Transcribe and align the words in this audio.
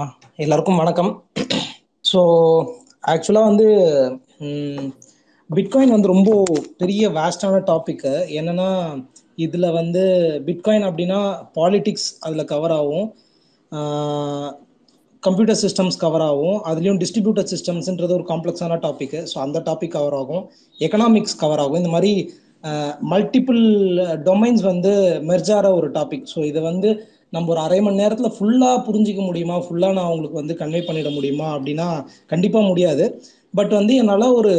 ஆ 0.00 0.04
எல்லாருக்கும் 0.44 0.80
வணக்கம். 0.80 1.08
ஸோ 2.04 2.20
ஆக்சுவலாக 3.12 3.48
வந்து 3.50 3.66
பிட்காயின் 5.50 5.94
வந்து 5.94 6.10
ரொம்ப 6.12 6.30
பெரிய 6.80 7.10
வேஸ்டான 7.14 7.60
டாப்பிக்கு 7.70 8.12
என்னன்னா 8.38 8.68
இதில் 9.44 9.68
வந்து 9.78 10.02
பிட்காயின் 10.48 10.86
அப்படின்னா 10.88 11.20
பாலிட்டிக்ஸ் 11.58 12.06
அதில் 12.26 12.50
கவர் 12.52 12.74
ஆகும். 12.78 13.08
கம்ப்யூட்டர் 15.22 15.60
சிஸ்டம்ஸ் 15.64 15.98
கவர் 16.04 16.26
ஆகும். 16.28 16.58
அதுலேயும் 16.70 17.00
டிஸ்ட்ரிபியூட்டர் 17.04 17.50
சிஸ்டம்ஸ்ன்றது 17.54 18.16
ஒரு 18.18 18.28
காம்ப்ளெக்ஸான 18.34 18.80
டாப்பிக்கு 18.86 19.22
ஸோ 19.32 19.38
அந்த 19.46 19.64
டாபிக் 19.70 19.96
கவர் 19.98 20.18
ஆகும். 20.20 20.44
எக்கனாமிக்ஸ் 20.88 21.40
கவர் 21.44 21.64
ஆகும். 21.64 21.80
இந்த 21.82 21.94
மாதிரி 21.96 22.14
மல்டிபிள் 23.14 23.64
டொமைன்ஸ் 24.28 24.62
வந்து 24.72 24.94
மெர்ஜார 25.32 25.66
ஒரு 25.80 25.90
டாபிக் 25.98 26.32
ஸோ 26.36 26.40
இதை 26.52 26.60
வந்து 26.72 26.90
நம்ம 27.32 27.50
ஒரு 27.52 27.60
அரை 27.66 27.78
மணி 27.84 28.00
நேரத்தில் 28.02 28.34
ஃபுல்லாக 28.36 28.76
புரிஞ்சிக்க 28.86 29.20
முடியுமா? 29.28 29.56
ஃபுல்லாக 29.64 29.96
நான் 29.98 30.10
உங்களுக்கு 30.12 30.40
வந்து 30.40 30.54
கன்வே 30.60 30.80
பண்ணிட 30.88 31.10
முடியுமா? 31.16 31.48
அப்படின்னா 31.56 31.88
கண்டிப்பாக 32.32 32.68
முடியாது. 32.70 33.06
பட் 33.58 33.72
வந்து 33.78 33.92
என்னால் 34.02 34.34
ஒரு 34.38 34.52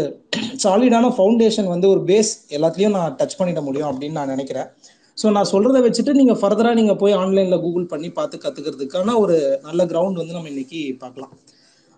சாலிடான 0.63 1.09
ஃபவுண்டேஷன் 1.15 1.69
வந்து 1.73 1.87
ஒரு 1.93 2.01
பேஸ் 2.09 2.31
எல்லாத்துலேயும் 2.57 2.95
நான் 2.97 3.15
டச் 3.19 3.37
பண்ணிட 3.39 3.61
முடியும் 3.67 3.89
அப்படின்னு 3.91 4.17
நான் 4.19 4.33
நினைக்கிறேன். 4.35 4.69
ஸோ 5.17 5.27
நான் 5.35 5.51
சொல்கிறத 5.51 5.77
வச்சுட்டு 5.85 6.11
நீங்கள் 6.19 6.39
ஃபர்தராக 6.41 6.77
நீங்கள் 6.79 6.99
போய் 7.01 7.17
ஆன்லைனில் 7.21 7.63
கூகுள் 7.65 7.91
பண்ணி 7.93 8.09
பார்த்து 8.17 8.41
கற்றுக்கிறதுக்கான 8.43 9.15
ஒரு 9.23 9.37
நல்ல 9.67 9.81
கிரவுண்ட் 9.91 10.21
வந்து 10.21 10.37
நம்ம 10.37 10.51
இன்னைக்கு 10.53 10.81
பார்க்கலாம். 11.03 11.33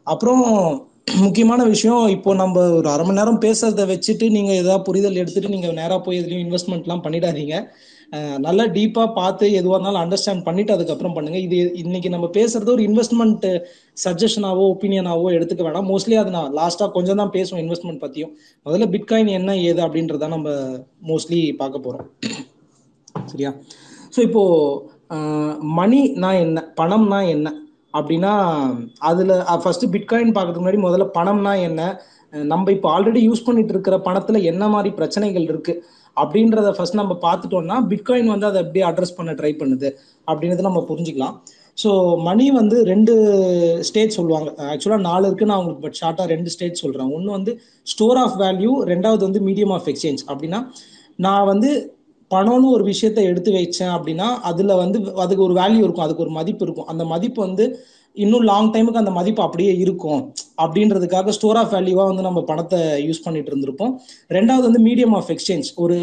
அப்புறம் 0.08 0.44
முக்கியமான 1.26 1.62
விஷயம் 1.74 2.04
இப்போ 2.16 2.32
நம்ம 2.42 2.64
ஒரு 2.80 2.88
அரை 2.94 3.04
மணி 3.06 3.20
நேரம் 3.20 3.42
பேசுறத 3.46 3.86
வச்சுட்டு 3.92 4.26
நீங்க 4.36 4.52
ஏதாவது 4.62 4.86
புரிதல் 4.88 5.20
எடுத்துட்டு 5.22 5.54
நீங்க 5.56 5.70
நேரா 5.82 5.96
போய் 6.06 6.20
எதுலயும் 6.22 6.46
இன்வெஸ்ட்மெண்ட்லாம் 6.46 7.04
பண்ணிடாதீங்க. 7.06 7.56
நல்லா 8.46 8.64
டீப்பா 8.76 9.04
பார்த்து 9.18 9.46
எதுவாக 9.60 9.76
இருந்தாலும் 9.78 10.02
அண்டர்ஸ்டாண்ட் 10.04 10.46
பண்ணிட்டு 10.48 10.72
அதுக்கப்புறம் 10.76 11.16
பண்ணுங்க. 11.16 11.40
இது 11.48 11.58
இன்னைக்கு 11.82 12.10
நம்ம 12.14 12.28
பேசுறது 12.38 12.70
ஒரு 12.76 12.84
இன்வெஸ்ட்மெண்ட் 12.90 13.46
சஜஷனாவோ 14.04 14.64
ஒப்பீனியனாவோ 14.74 15.28
எடுத்துக்க 15.38 15.64
வேணாம். 15.68 15.90
மோஸ்ட்லி 15.92 16.16
அது 16.22 16.32
நான் 16.38 16.56
லாஸ்டா 16.60 16.88
கொஞ்சம் 16.98 17.20
தான் 17.22 17.34
பேசுவோம் 17.38 17.62
இன்வெஸ்ட்மெண்ட் 17.64 18.04
பத்தியும். 18.06 18.32
முதல்ல 18.66 18.88
பிட்காயின் 18.96 19.32
என்ன 19.40 19.58
ஏது 19.70 19.82
அப்படின்றத 19.88 20.30
நம்ம 20.36 20.56
மோஸ்ட்லி 21.10 21.42
பார்க்க 21.62 21.86
போறோம். 21.86 22.08
சரியா? 23.34 23.52
ஸோ 24.16 24.22
இப்போ 24.28 24.44
மணினா 25.80 26.32
என்ன 26.46 26.60
பணம்னா 26.82 27.20
என்ன 27.36 27.48
அப்படின்னா 27.98 28.34
அதில் 29.10 29.36
ஃபர்ஸ்ட் 29.62 29.86
பிட்காயின் 29.94 30.34
பார்க்கறதுக்கு 30.36 30.64
முன்னாடி 30.64 30.82
முதல்ல 30.88 31.06
பணம்னா 31.20 31.54
என்ன? 31.68 31.82
நம்ம 32.52 32.72
இப்போ 32.76 32.88
ஆல்ரெடி 32.96 33.22
யூஸ் 33.28 33.46
பண்ணிட்டு 33.46 33.74
இருக்கிற 33.76 33.96
பணத்தில் 34.08 34.48
என்ன 34.52 34.64
மாதிரி 34.74 34.90
பிரச்சனைகள் 35.00 35.48
இருக்கு? 35.52 35.74
அப்படின்றத 36.22 36.70
ஃபர்ஸ்ட் 36.78 37.00
நம்ம 37.02 37.16
பார்த்துட்டோம்னா 37.26 37.78
பிட்காயின் 37.92 38.34
வந்து 38.34 38.48
அதை 38.50 38.60
எப்படி 38.66 38.82
அட்ரஸ் 38.90 39.18
பண்ண 39.18 39.34
ட்ரை 39.40 39.52
பண்ணுது 39.62 39.90
அப்படின்றத 40.28 40.66
நம்ம 40.68 40.82
புரிஞ்சுக்கலாம். 40.92 41.36
ஸோ 41.78 41.90
மணி 42.28 42.46
வந்து 42.60 42.78
ரெண்டு 42.92 43.14
ஸ்டேட் 43.90 44.16
சொல்லுவாங்க. 44.18 44.50
ஆக்சுவலாக 44.72 45.04
நாலு 45.10 45.24
இருக்கு 45.30 45.50
நான் 45.52 45.60
உங்களுக்கு 45.62 45.86
பட் 45.86 46.00
ஷார்ட்டாக 46.00 46.28
ரெண்டு 46.34 46.50
ஸ்டேட் 46.56 46.82
சொல்கிறேன் 46.84 47.12
ஒன்று 47.18 47.30
வந்து 47.38 47.52
ஸ்டோர் 47.92 48.20
ஆஃப் 48.24 48.36
வேல்யூ 48.44 48.74
ரெண்டாவது 48.92 49.24
வந்து 49.28 49.42
மீடியம் 49.48 49.74
ஆஃப் 49.78 49.88
எக்ஸ்சேஞ்ச் 49.94 50.24
அப்படின்னா 50.32 50.60
நான் 51.26 51.48
வந்து 51.52 51.70
பணம்னு 52.32 52.68
ஒரு 52.78 52.84
விஷயத்த 52.90 53.20
எடுத்து 53.30 53.52
வச்சேன் 53.56 53.94
அப்படின்னா 53.98 54.28
அதில் 54.50 54.74
வந்து 54.82 54.98
அதுக்கு 55.24 55.46
ஒரு 55.48 55.56
வேல்யூ 55.62 55.82
இருக்கும் 55.86 56.08
அதுக்கு 56.08 56.26
ஒரு 56.26 56.34
மதிப்பு 56.40 56.64
இருக்கும். 56.66 56.90
அந்த 56.92 57.04
மதிப்பு 57.14 57.40
வந்து 57.48 57.66
இன்னும் 58.16 58.46
லாங் 58.50 58.72
டைமுக்கு 58.74 59.02
அந்த 59.02 59.12
மதிப்பு 59.18 59.42
அப்படியே 59.46 59.74
இருக்கும். 59.84 60.22
அப்படின்றதுக்காக 60.64 61.34
ஸ்டோர் 61.38 61.60
ஆஃப் 61.62 61.74
வேல்யூவா 61.76 62.06
வந்து 62.10 62.26
நம்ம 62.28 62.40
பணத்தை 62.50 62.80
யூஸ் 63.08 63.24
பண்ணிட்டு 63.26 63.52
இருந்திருப்போம். 63.52 63.94
ரெண்டாவது 64.38 64.68
வந்து 64.70 64.82
மீடியம் 64.88 65.16
ஆஃப் 65.20 65.32
எக்ஸ்சேஞ்ச் 65.36 65.70
ஒரு 65.84 65.98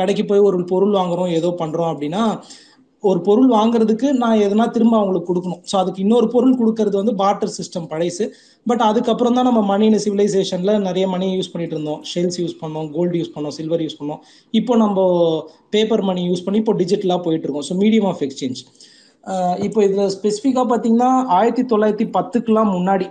கடைக்கு 0.00 0.24
போய் 0.32 0.46
ஒரு 0.48 0.60
பொருள் 0.74 0.98
வாங்குறோம் 1.00 1.32
ஏதோ 1.38 1.52
பண்றோம் 1.62 1.92
அப்படின்னா 1.94 2.24
ஒரு 3.04 3.20
பொருள் 3.26 3.48
வாங்குறதுக்கு 3.54 4.08
நான் 4.22 4.42
எதனா 4.46 4.64
திரும்ப 4.74 4.94
அவங்களுக்கு 4.98 5.28
கொடுக்கணும். 5.30 5.62
ஸோ 5.70 5.74
அதுக்கு 5.80 6.02
இன்னொரு 6.04 6.26
பொருள் 6.34 6.58
கொடுக்கறது 6.60 6.96
வந்து 7.00 7.14
பார்ட்டர் 7.22 7.52
சிஸ்டம் 7.56 7.88
பழைசு. 7.92 8.24
பட் 8.66 8.82
அதுக்கப்புறம் 8.88 9.36
தான் 9.38 9.48
நம்ம 9.48 9.60
மணின்னு 9.70 9.98
சிவிலைசேஷன்ல 10.04 10.74
நிறைய 10.88 11.06
மணி 11.14 11.28
யூஸ் 11.38 11.50
பண்ணிட்டு 11.52 11.74
இருந்தோம். 11.76 12.00
ஷெல்ஸ் 12.10 12.38
யூஸ் 12.42 12.54
பண்ணோம் 12.60 12.88
கோல்டு 12.96 13.16
யூஸ் 13.20 13.32
பண்ணோம் 13.36 13.54
சில்வர் 13.58 13.82
யூஸ் 13.86 13.98
பண்ணோம். 14.00 14.20
இப்போ 14.60 14.76
நம்ம 14.84 15.06
பேப்பர் 15.76 16.04
மணி 16.10 16.22
யூஸ் 16.30 16.44
பண்ணி 16.46 16.60
இப்போ 16.62 16.74
டிஜிட்டலாக 16.82 17.20
போயிட்டு 17.26 17.46
இருக்கோம். 17.48 17.66
ஸோ 17.70 17.76
மீடியம் 17.82 18.08
ஆஃப் 18.12 18.22
எக்ஸ்சேஞ்ச் 18.26 18.62
இப்போ 19.66 19.80
இதில் 19.86 20.12
ஸ்பெசிஃபிக்காக 20.14 20.66
பார்த்தீங்கன்னா 20.70 21.10
ஆயிரத்தி 21.36 21.62
தொள்ளாயிரத்தி 21.72 22.06
பத்துக்கெல்லாம் 22.16 22.70
முன்னாடி 22.76 23.04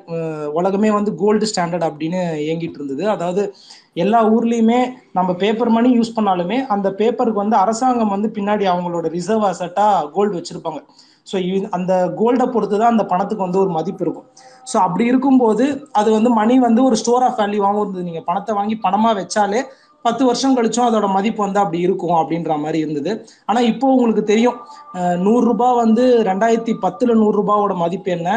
உலகமே 0.59 0.89
வந்து 0.95 1.11
கோல்டு 1.21 1.45
ஸ்டாண்டர்ட் 1.51 1.85
அப்படின்னு 1.89 2.21
இயங்கிட்டு 2.45 2.77
இருந்தது. 2.79 3.03
அதாவது 3.13 3.43
எல்லா 4.03 4.19
ஊர்லேயுமே 4.33 4.79
நம்ம 5.17 5.29
பேப்பர் 5.43 5.71
மணி 5.77 5.89
யூஸ் 5.99 6.15
பண்ணாலுமே 6.17 6.57
அந்த 6.75 6.87
பேப்பருக்கு 6.99 7.43
வந்து 7.43 7.57
அரசாங்கம் 7.63 8.13
வந்து 8.15 8.29
பின்னாடி 8.37 8.65
அவங்களோட 8.73 9.07
ரிசர்வ் 9.17 9.47
அசட்டா 9.51 9.87
கோல்டு 10.17 10.37
வச்சுருப்பாங்க. 10.39 10.81
ஸோ 11.27 11.37
அந்த 11.77 11.93
கோல்டை 12.19 12.45
பொறுத்து 12.53 12.75
தான் 12.81 12.93
அந்த 12.93 13.05
பணத்துக்கு 13.11 13.45
வந்து 13.47 13.61
ஒரு 13.63 13.71
மதிப்பு 13.77 14.03
இருக்கும். 14.05 14.27
ஸோ 14.71 14.77
அப்படி 14.85 15.05
இருக்கும்போது 15.11 15.65
அது 15.99 16.09
வந்து 16.17 16.29
மணி 16.39 16.55
வந்து 16.67 16.81
ஒரு 16.89 16.95
ஸ்டோர் 17.01 17.25
ஆஃப் 17.27 17.39
வேல்யூவாகவும் 17.41 17.83
இருந்தது 17.83 18.07
நீங்கள் 18.09 18.27
பணத்தை 18.29 18.55
வாங்கி 18.59 18.77
பணமாக 18.85 19.15
வச்சாலே 19.21 19.61
பத்து 20.05 20.23
வருஷம் 20.27 20.55
கழிச்சும் 20.57 20.87
அதோட 20.87 21.07
மதிப்பு 21.15 21.41
வந்து 21.45 21.59
அப்படி 21.63 21.79
இருக்கும் 21.87 22.17
அப்படின்ற 22.19 22.51
மாதிரி 22.63 22.79
இருந்தது. 22.83 23.11
ஆனால் 23.49 23.67
இப்போ 23.71 23.87
உங்களுக்கு 23.95 24.23
தெரியும் 24.31 24.57
நூறு 25.25 25.43
ரூபாய் 25.49 25.79
வந்து 25.83 26.03
ரெண்டாயிரத்தி 26.29 26.73
பத்துல 26.85 27.15
நூறுரூபாவோட 27.21 27.75
மதிப்பு 27.83 28.11
என்ன? 28.17 28.29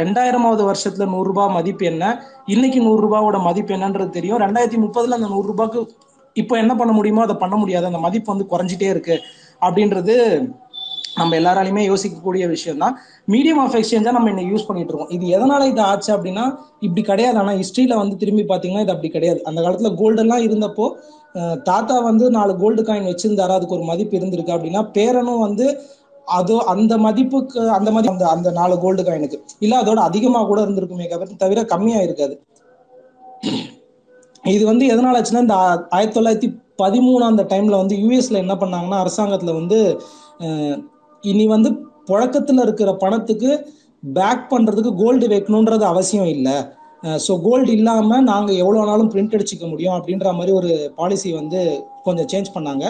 ரெண்டாயிரமாவது 0.00 0.62
வருஷத்துல 0.70 1.06
நூறு 1.14 1.28
ரூபாய் 1.30 1.54
மதிப்பு 1.58 1.84
என்ன? 1.92 2.04
இன்னைக்கு 2.54 2.80
நூறுரூபாவோட 2.88 3.38
மதிப்பு 3.48 3.74
என்னன்றது 3.76 4.10
தெரியும். 4.18 4.40
ரெண்டாயிரத்தி 4.44 4.80
முப்பதுல 4.84 5.18
அந்த 5.18 5.30
நூறு 5.34 5.48
ரூபாய்க்கு 5.52 5.82
இப்போ 6.36 6.54
என்ன 6.62 6.72
பண்ண 6.80 6.92
முடியுமோ 6.98 7.22
அதை 7.26 7.36
பண்ண 7.44 7.54
முடியாது. 7.62 7.86
அந்த 7.90 8.00
மதிப்பு 8.06 8.28
வந்து 8.34 8.50
குறைஞ்சிட்டே 8.52 8.88
இருக்கு. 8.94 9.16
அப்படின்றது 9.66 10.14
நம்ம 11.20 11.36
எல்லாராலையுமே 11.40 11.82
யோசிக்கக்கூடிய 11.90 12.44
விஷயம் 12.54 12.82
தான் 12.82 12.94
மீடியம் 13.32 13.60
ஆஃப் 13.64 13.76
எக்ஸ்சேஞ்சா 13.78 14.12
நம்ம 14.16 14.30
இன்னைக்கு 14.32 14.52
யூஸ் 14.54 14.66
பண்ணிட்டு 14.68 14.92
இருக்கோம். 14.92 15.12
இது 15.16 15.24
எதனால 15.36 15.68
இது 15.72 15.80
ஆச்சு 15.90 16.10
அப்படின்னா 16.16 16.44
இப்படி 16.86 17.02
கிடையாது. 17.10 17.38
ஆனா 17.42 17.52
ஹிஸ்டரியில 17.60 17.96
வந்து 18.02 18.16
திரும்பி 18.22 18.44
பாத்தீங்கன்னா 18.52 18.84
இது 18.86 18.94
அப்படி 18.94 19.10
கிடையாது. 19.16 19.40
அந்த 19.50 19.58
காலத்துல 19.66 19.92
கோல்டு 20.00 20.22
எல்லாம் 20.24 20.44
இருந்தப்போ 20.48 20.86
தாத்தா 21.70 21.96
வந்து 22.10 22.26
நாலு 22.36 22.52
கோல்டு 22.62 22.82
காயின் 22.88 23.08
வச்சிருந்தாரு. 23.10 23.52
அதுக்கு 23.56 23.76
ஒரு 23.78 23.86
மதிப்பு 23.90 24.14
இருந்திருக்கு 24.18 24.54
அப்படின்னா 24.56 24.82
பேரனும் 24.96 25.44
வந்து 25.46 25.66
அதோ 26.38 26.56
அந்த 26.72 26.94
மதிப்புக்கு 27.06 27.60
அந்த 27.78 27.90
மாதிரி 27.94 28.08
அந்த 28.14 28.24
அந்த 28.34 28.48
நாலு 28.60 28.74
கோல்டு 28.84 29.02
காயினுக்கு 29.08 29.38
இல்ல 29.64 29.74
அதோட 29.82 30.00
அதிகமா 30.08 30.40
கூட 30.50 30.58
இருந்திருக்குமே 30.66 31.06
தவிர 31.44 31.62
கம்மியா 31.72 32.00
இருக்காது. 32.06 32.34
இது 34.54 34.64
வந்து 34.70 34.84
எதனால 34.92 35.18
ஆச்சுன்னா 35.18 35.44
இந்த 35.46 35.56
ஆயிரத்தி 35.96 36.16
தொள்ளாயிரத்தி 36.18 36.50
பதிமூணு 36.82 37.24
அந்த 37.30 37.42
டைம்ல 37.52 37.78
வந்து 37.82 37.96
யூஎஸ்ல 38.02 38.42
என்ன 38.44 38.54
பண்ணாங்கன்னா 38.60 38.98
அரசாங்கத்துல 39.04 39.54
வந்து 39.60 39.78
இனி 41.32 41.44
வந்து 41.54 41.70
புழக்கத்துல 42.10 42.64
இருக்கிற 42.66 42.90
பணத்துக்கு 43.04 43.50
பேக் 44.02 44.44
பண்றதுக்கு 44.52 44.90
கோல்டு 45.02 45.26
வைக்கணுன்றது 45.32 45.84
அவசியம் 45.92 46.30
இல்லை. 46.34 46.56
ஸோ 47.24 47.32
கோல்டு 47.46 47.70
இல்லாமல் 47.78 48.24
நாங்கள் 48.28 48.58
எவ்வளோ 48.62 48.84
நாளும் 48.90 49.10
பிரிண்ட் 49.12 49.34
அடிச்சிக்க 49.36 49.64
முடியும் 49.72 49.96
அப்படின்ற 49.96 50.28
மாதிரி 50.38 50.52
ஒரு 50.60 50.70
பாலிசி 50.98 51.28
வந்து 51.40 51.60
கொஞ்சம் 52.06 52.28
சேஞ்ச் 52.32 52.48
பண்ணாங்க. 52.54 52.84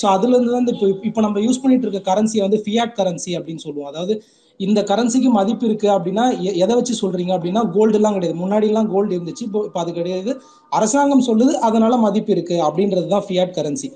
ஸோ 0.00 0.04
அதுலேருந்து 0.14 0.52
தான் 0.56 0.68
இப்போ 0.74 0.88
இப்போ 1.10 1.22
நம்ம 1.26 1.40
யூஸ் 1.46 1.62
பண்ணிட்டு 1.62 1.86
இருக்க 1.86 2.02
கரன்சியை 2.10 2.42
வந்து 2.46 2.60
ஃபியாட் 2.64 2.94
கரன்சி 2.98 3.32
அப்படின்னு 3.38 3.64
சொல்லுவோம். 3.66 3.90
அதாவது 3.92 4.14
இந்த 4.60 4.80
கரன்சிக்கு 4.90 5.30
மதிப்பு 5.38 5.64
இருக்கு 5.68 5.88
அப்படின்னா 5.96 6.24
எதை 6.62 6.74
வச்சு 6.78 6.94
சொல்றீங்க 7.02 7.32
அப்படின்னா 7.36 7.62
கோல்டுலாம் 7.74 8.16
கிடையாது. 8.16 8.36
முன்னாடிலாம் 8.42 8.88
கோல்டு 8.94 9.12
இருந்துச்சு. 9.16 9.44
இப்போ 9.48 9.60
இப்போ 9.68 9.80
அது 9.84 9.92
கிடையாது. 9.98 10.30
அரசாங்கம் 10.78 11.26
சொல்லுது 11.30 11.52
அதனால 11.68 11.96
மதிப்பு 12.06 12.32
இருக்கு 12.36 12.56
அப்படின்றது 12.68 13.06
தான் 13.14 13.26
ஃபியாட் 13.26 13.56
கரன்சி 13.58 13.90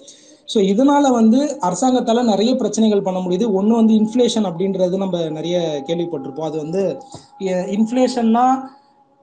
ஸோ 0.48 0.58
இதனால 0.72 1.04
வந்து 1.18 1.40
அரசாங்கத்தால் 1.66 2.30
நிறைய 2.30 2.52
பிரச்சனைகள் 2.60 3.04
பண்ண 3.06 3.18
முடியுது. 3.24 3.46
ஒன்று 3.58 3.78
வந்து 3.80 3.94
இன்ஃப்ளேஷன் 4.00 4.46
அப்படின்றது 4.48 4.96
நம்ம 5.02 5.18
நிறைய 5.36 5.56
கேள்விப்பட்டிருப்போம். 5.88 6.48
அது 6.50 6.56
வந்து 6.64 6.82
இன்ஃப்ளேஷன்னா 7.76 8.46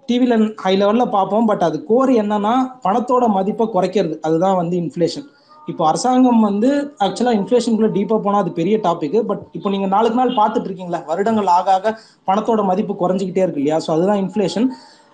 டிவியில் 0.09 0.46
ஹை 0.63 0.74
லெவலில் 0.81 1.13
பார்ப்போம். 1.18 1.47
பட் 1.50 1.66
அது 1.68 1.78
கோர் 1.90 2.12
என்னன்னா 2.22 2.53
பணத்தோட 2.85 3.25
மதிப்பை 3.38 3.68
குறைக்கிறது. 3.75 4.16
அதுதான் 4.28 4.59
வந்து 4.62 4.75
இன்ஃப்ளேஷன் 4.84 5.28
இப்போ 5.72 5.84
அரசாங்கம் 5.90 6.40
வந்து 6.47 6.69
ஆக்சுவலாக 7.06 7.38
இன்ஃப்ளேஷனுக்குள்ள 7.40 7.90
டீப்பாக 7.97 8.19
போனால் 8.25 8.44
அது 8.44 8.51
பெரிய 8.59 8.75
டாபிக் 8.86 9.18
பட் 9.30 9.44
இப்போ 9.57 9.69
நீங்கள் 9.74 9.91
நாளுக்கு 9.94 10.19
நாள் 10.19 10.38
பார்த்துட்டு 10.40 10.68
இருக்கீங்களா 10.69 11.00
வருடங்கள் 11.09 11.50
ஆக 11.57 11.68
ஆக 11.78 11.91
பணத்தோட 12.30 12.63
மதிப்பு 12.69 12.94
குறைஞ்சிக்கிட்டே 13.01 13.44
இருக்கு 13.44 13.62
இல்லையா? 13.62 13.77
ஸோ 13.86 13.89
அதுதான் 13.95 14.22
இன்ஃப்ளேஷன் 14.24 14.68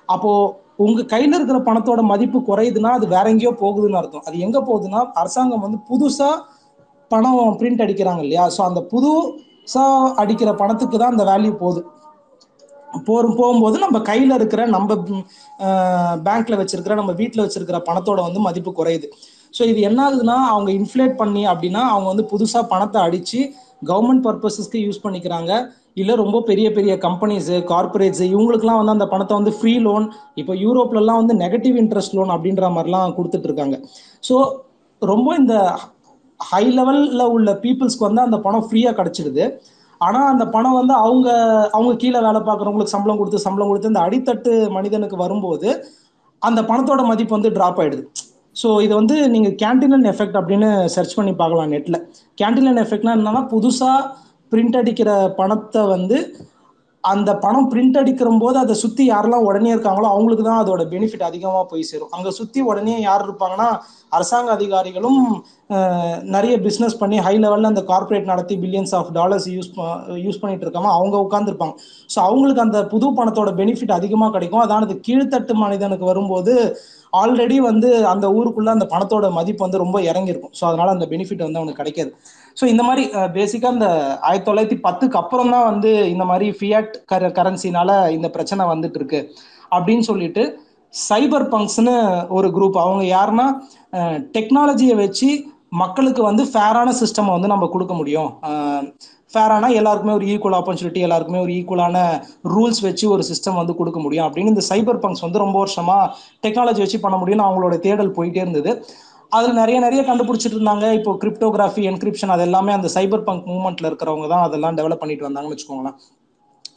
அப்போது 0.09 0.53
உங்க 0.79 1.01
கையில 1.13 1.37
இருக்கிற 1.37 1.59
பணத்தோட 1.67 2.01
மதிப்பு 2.11 2.39
குறையுதுன்னா 2.49 2.89
அது 2.97 3.05
வேற 3.15 3.25
எங்கேயோ 3.33 3.51
போகுதுன்னு 3.63 3.99
அர்த்தம். 3.99 4.25
அது 4.27 4.37
எங்க 4.45 4.57
போகுதுன்னா 4.69 5.01
அரசாங்கம் 5.21 5.65
வந்து 5.65 5.79
புதுசா 5.89 6.29
பணம் 7.11 7.57
பிரிண்ட் 7.59 7.83
அடிக்கிறாங்க 7.85 8.21
இல்லையா? 8.25 8.45
ஸோ 8.55 8.61
அந்த 8.69 8.81
புதுசா 8.93 9.83
அடிக்கிற 10.21 10.49
பணத்துக்கு 10.61 10.97
தான் 11.01 11.13
அந்த 11.15 11.25
வேல்யூ 11.31 11.53
போகுது. 11.63 11.81
போரும் 13.07 13.37
போகும்போது 13.39 13.77
நம்ம 13.83 13.97
கையில 14.09 14.33
இருக்கிற 14.39 14.61
நம்ம 14.75 14.95
பேங்க்ல 16.27 16.57
வச்சிருக்கிற 16.59 16.95
நம்ம 17.01 17.13
வீட்டில் 17.21 17.43
வச்சிருக்கிற 17.45 17.79
பணத்தோட 17.87 18.19
வந்து 18.27 18.41
மதிப்பு 18.47 18.71
குறையுது. 18.79 19.07
ஸோ 19.53 19.63
இது 19.71 19.79
என்ன 19.89 19.99
ஆகுதுன்னா 20.05 20.37
அவங்க 20.51 20.69
இன்ஃப்ளேட் 20.79 21.15
பண்ணி 21.21 21.43
அப்படின்னா 21.51 21.81
அவங்க 21.93 22.07
வந்து 22.13 22.25
புதுசா 22.31 22.61
பணத்தை 22.73 22.99
அடிச்சு 23.07 23.39
கவர்மெண்ட் 23.89 24.23
பர்பஸஸ்க்கு 24.27 24.79
யூஸ் 24.85 25.03
பண்ணிக்கிறாங்க. 25.05 25.51
இல்லை 25.97 26.13
ரொம்ப 26.21 26.37
பெரிய 26.49 26.67
பெரிய 26.77 26.93
கம்பெனிஸ் 27.05 27.49
கார்பரேட்ஸ் 27.71 28.23
இவங்களுக்குலாம் 28.31 28.79
வந்து 28.79 28.95
அந்த 28.95 29.07
பணத்தை 29.13 29.33
வந்து 29.39 29.53
ஃப்ரீ 29.57 29.73
லோன் 29.87 30.05
இப்போ 30.41 30.53
யூரோப்லலாம் 30.63 31.19
வந்து 31.21 31.35
நெகட்டிவ் 31.43 31.77
இன்ட்ரெஸ்ட் 31.83 32.15
லோன் 32.17 32.33
அப்படின்ற 32.35 32.69
மாதிரிலாம் 32.75 33.15
கொடுத்துட்டு 33.17 33.47
இருக்காங்க. 33.49 33.77
ஸோ 34.27 34.35
ரொம்ப 35.01 35.29
இந்த 35.41 35.55
ஹை 36.39 36.63
லெவலில் 36.77 37.31
உள்ள 37.35 37.49
பீப்புள்ஸ்க்கு 37.63 38.07
வந்து 38.07 38.25
அந்த 38.27 38.37
பணம் 38.45 38.65
ஃப்ரீயாக 38.67 38.97
கிடச்சிடுது. 38.99 39.45
ஆனா 40.01 40.21
அந்த 40.33 40.45
பணம் 40.55 40.77
வந்து 40.79 40.93
அவங்க 41.03 41.27
அவங்க 41.75 41.93
கீழே 42.01 42.19
வேலை 42.27 42.41
பார்க்குறவங்களுக்கு 42.47 42.95
சம்பளம் 42.95 43.19
கொடுத்து 43.19 43.45
சம்பளம் 43.45 43.69
கொடுத்து 43.69 43.91
இந்த 43.91 44.01
அடித்தட்டு 44.07 44.53
மனிதனுக்கு 44.77 45.17
வரும்போது 45.23 45.69
அந்த 46.41 46.61
பணத்தோட 46.69 47.01
மதிப்பு 47.11 47.35
வந்து 47.37 47.53
டிராப் 47.57 47.79
ஆயிடுது. 47.81 48.03
ஸோ 48.55 48.67
இது 48.85 48.93
வந்து 48.99 49.15
நீங்க 49.35 49.49
கேன்டினல் 49.63 50.05
எஃபெக்ட் 50.11 50.37
அப்படின்னு 50.39 50.69
சர்ச் 50.95 51.15
பண்ணி 51.17 51.33
பார்க்கலாம் 51.41 51.71
நெட்ல 51.75 51.97
கேன்டினல் 52.41 52.79
எஃபெக்ட்னா 52.83 53.15
என்னன்னா 53.17 53.43
புதுசா 53.53 53.91
பிரிண்ட் 54.51 54.77
அடிக்கிற 54.77 55.11
பணத்தை 55.35 55.81
வந்து 55.85 56.17
அந்த 57.03 57.31
பணம் 57.35 57.67
பிரிண்ட் 57.71 57.97
அடிக்கிற 57.97 58.29
போது 58.39 58.57
அதை 58.57 58.75
சுற்றி 58.75 59.03
யாரெல்லாம் 59.09 59.47
உடனே 59.47 59.71
இருக்காங்களோ 59.73 60.07
அவங்களுக்கு 60.13 60.43
தான் 60.43 60.61
அதோட 60.63 60.83
பெனிஃபிட் 60.93 61.27
அதிகமாக 61.29 61.65
போய் 61.71 61.89
சேரும். 61.89 62.11
அங்கே 62.11 62.31
சுற்றி 62.31 62.61
உடனே 62.61 62.95
யார் 63.01 63.25
இருப்பாங்கன்னா 63.27 63.67
அரசாங்க 64.11 64.49
அதிகாரிகளும் 64.57 65.21
நிறைய 66.35 66.55
பிஸ்னஸ் 66.65 66.97
பண்ணி 66.99 67.17
ஹை 67.25 67.33
லெவலில் 67.43 67.69
அந்த 67.71 67.81
கார்ப்பரேட் 67.89 68.29
நடத்தி 68.31 68.55
billions 68.63 68.93
of 68.99 69.09
dollars 69.17 69.47
use 69.55 69.69
use 70.25 70.39
பண்ணிட்டு 70.41 70.65
இருக்காம 70.65 70.91
அவங்க 70.97 71.15
உட்காந்துருப்பாங்க 71.25 71.75
ஸோ 72.13 72.17
அவங்களுக்கு 72.27 72.65
அந்த 72.65 72.79
புது 72.93 73.07
பணத்தோட 73.19 73.51
பெனிஃபிட் 73.61 73.97
அதிகமாக 73.99 74.31
கிடைக்கும். 74.35 74.63
அதானது 74.65 74.95
கீழ்த்தட்டு 75.07 75.55
மனிதனுக்கு 75.63 76.05
வரும்போது 76.11 76.53
ஆல்ரெடி 77.13 77.57
வந்து 77.69 77.89
அந்த 78.13 78.25
ஊருக்குள்ள 78.37 78.69
அந்த 78.75 78.87
பணத்தோட 78.93 79.25
மதிப்பு 79.39 79.63
வந்து 79.65 79.81
ரொம்ப 79.83 79.97
இறங்கியிருக்கும். 80.09 80.53
ஸோ 80.59 80.63
அதனால 80.69 80.93
அந்த 80.95 81.05
பெனிஃபிட் 81.13 81.45
வந்து 81.45 81.59
அவனுக்கு 81.61 81.81
கிடைக்காது. 81.81 82.11
ஸோ 82.57 82.65
இந்த 82.73 82.83
மாதிரி 82.87 83.03
பேசிக்காக 83.37 83.75
இந்த 83.77 83.89
ஆயிரத்தி 84.27 84.47
தொள்ளாயிரத்தி 84.49 84.79
பத்துக்கு 84.87 85.19
அப்புறம் 85.21 85.51
தான் 85.55 85.67
வந்து 85.71 85.91
இந்த 86.13 86.25
மாதிரி 86.31 86.47
ஃபியாட் 86.59 86.93
கர 87.13 87.29
கரன்சினால 87.39 87.89
இந்த 88.17 88.29
பிரச்சனை 88.35 88.65
வந்துட்டு 88.73 88.99
இருக்கு. 89.01 89.21
அப்படின்னு 89.75 90.05
சொல்லிட்டு 90.09 90.43
சைபர் 91.03 91.45
பங்க்ஸ்னு 91.53 91.93
ஒரு 92.37 92.47
குரூப் 92.55 92.77
அவங்க 92.83 93.03
யாருன்னா 93.15 93.47
டெக்னாலஜியை 94.35 94.95
வச்சு 95.03 95.29
மக்களுக்கு 95.81 96.21
வந்து 96.29 96.43
ஃபேரான 96.51 96.89
சிஸ்டம் 96.99 97.31
வந்து 97.33 97.47
நம்ம 97.53 97.67
கொடுக்க 97.73 97.93
முடியும். 97.99 98.29
ஃபேரானா 99.33 99.69
எல்லாருக்குமே 99.79 100.13
ஒரு 100.17 100.25
ஈக்குவல் 100.33 100.57
ஆப்பர்ச்சுனிட்டி 100.59 101.01
எல்லாருக்குமே 101.05 101.39
ஒரு 101.45 101.51
ஈக்குவலான 101.59 101.97
ரூல்ஸ் 102.53 102.81
வச்சு 102.87 103.05
ஒரு 103.15 103.23
சிஸ்டம் 103.29 103.59
வந்து 103.61 103.73
கொடுக்க 103.79 103.99
முடியும். 104.05 104.25
அப்படின்னு 104.27 104.53
இந்த 104.53 104.63
சைபர் 104.71 105.01
பங்க்ஸ் 105.03 105.25
வந்து 105.25 105.43
ரொம்ப 105.43 105.57
வருஷமா 105.63 105.97
டெக்னாலஜி 106.45 106.81
வச்சு 106.83 106.99
பண்ண 107.05 107.17
முடியும்னு 107.21 107.47
அவங்களோட 107.47 107.77
தேடல் 107.87 108.15
போயிட்டே 108.17 108.41
இருந்தது. 108.45 108.73
அதில் 109.37 109.59
நிறைய 109.61 109.77
நிறைய 109.85 110.01
கண்டுபிடிச்சிட்டு 110.09 110.57
இருந்தாங்க. 110.57 110.87
இப்போ 110.99 111.11
கிரிப்டோகிராஃபி 111.23 111.83
என்கிரிப்ஷன் 111.91 112.33
அது 112.35 112.45
எல்லாமே 112.49 112.73
அந்த 112.77 112.89
சைபர் 112.97 113.25
பங்க் 113.29 113.49
மூவ்மெண்ட்ல 113.51 113.89
இருக்கிறவங்க 113.91 114.29
தான் 114.33 114.45
அதெல்லாம் 114.47 114.77
டெவலப் 114.79 115.01
பண்ணிட்டு 115.03 115.27
வந்தாங்கன்னு 115.27 115.55
வச்சுக்கோங்களேன். 115.55 115.97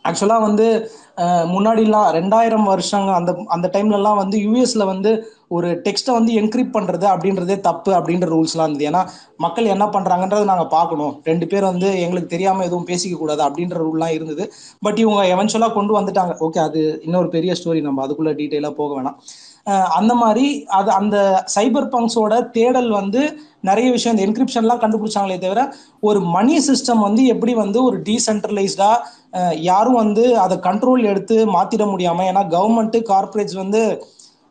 ஆக்சுவலாக 0.05 0.47
வந்து 0.47 0.67
முன்னாடிலாம் 1.55 2.09
ரெண்டாயிரம் 2.17 2.67
வருஷங்க 2.73 3.11
அந்த 3.21 3.31
அந்த 3.55 3.67
டைம்லலாம் 3.75 4.21
வந்து 4.21 4.37
யூஎஸ்ல 4.47 4.85
வந்து 4.93 5.11
ஒரு 5.57 5.69
டெக்ஸ்ட்டை 5.85 6.15
வந்து 6.17 6.33
என்கிரிப்ட் 6.41 6.75
பண்ணுறது 6.77 7.07
அப்படின்றதே 7.13 7.57
தப்பு 7.67 7.91
அப்படின்ற 7.99 8.27
ரூல்ஸ்லாம் 8.35 8.69
இருந்தது. 8.69 8.89
ஏன்னா 8.91 9.03
மக்கள் 9.45 9.73
என்ன 9.75 9.85
பண்ணுறாங்கன்றதை 9.95 10.47
நாங்கள் 10.51 10.73
பார்க்கணும். 10.77 11.13
ரெண்டு 11.29 11.47
பேர் 11.51 11.69
வந்து 11.71 11.91
எங்களுக்கு 12.05 12.33
தெரியாமல் 12.35 12.67
எதுவும் 12.69 12.89
பேசிக்க 12.91 13.17
கூடாது 13.19 13.43
அப்படின்ற 13.47 13.77
ரூல்லாம் 13.85 14.15
இருந்தது. 14.17 14.47
பட் 14.87 14.99
இவங்க 15.05 15.23
எவன்ச்சுவலாக 15.35 15.77
கொண்டு 15.79 15.95
வந்துட்டாங்க. 15.99 16.35
ஓகே 16.47 16.61
அது 16.69 16.81
இன்னொரு 17.07 17.31
பெரிய 17.37 17.55
ஸ்டோரி 17.61 17.83
நம்ம 17.89 18.03
அதுக்குள்ளே 18.07 18.35
டீட்டெயிலாக 18.41 18.79
போக 18.81 18.93
வேணாம். 18.99 19.19
அந்த 19.99 20.13
மாதிரி 20.23 20.47
அது 20.79 20.91
அந்த 20.99 21.17
சைபர் 21.55 21.89
பங்க்ஸோட 21.95 22.35
தேடல் 22.57 22.91
வந்து 23.01 23.23
நிறைய 23.69 23.89
விஷயம் 23.95 24.15
இந்த 24.15 24.25
என்கிரிப்ஷன்லாம் 24.27 24.83
கண்டுபிடிச்சாங்களே 24.83 25.39
தவிர 25.45 25.61
ஒரு 26.09 26.21
மணி 26.37 26.57
சிஸ்டம் 26.69 27.03
வந்து 27.07 27.23
எப்படி 27.33 27.53
வந்து 27.65 27.79
ஒரு 27.89 27.97
டீசென்ட்ரலைஸ்டாக 28.09 29.03
யாரும் 29.63 29.95
வந்து 29.95 30.25
அதை 30.39 30.57
கண்ட்ரோல் 30.59 31.03
எடுத்து 31.05 31.37
மாத்திட 31.57 31.85
முடியாம 31.91 32.25
ஏன்னா 32.31 32.43
கவர்மெண்ட் 32.51 32.99
கார்பரேட்ஸ் 33.11 33.61
வந்து 33.63 33.83